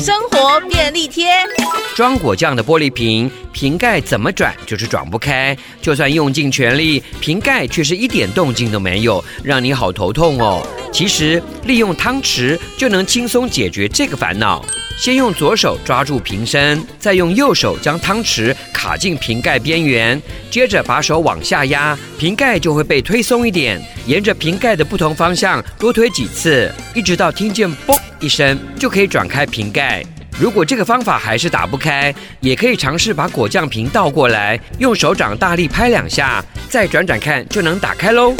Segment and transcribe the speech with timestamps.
[0.00, 1.28] 生活便利贴。
[1.94, 10.66] 装果酱的玻璃瓶，瓶盖怎么转就是转不开，就算用尽全力，瓶盖却是一点动静都没有，让你好头痛哦。
[10.90, 14.64] 其实利用汤匙就能轻松解决这个烦恼。
[14.98, 20.20] 先用左手抓住瓶身，再用右手将汤匙卡进瓶盖边缘，
[20.50, 23.80] 接着把手往下压，瓶盖就会被推松一点。
[24.06, 30.04] 沿着瓶盖的不同方向多推几次，一直到听见“嘣”一声，就可以转开瓶盖。
[30.38, 38.34] 如果这个方法还是打不开，也可以尝试把果酱瓶倒过来，用手掌大力拍两下，再转转看，就能打开喽。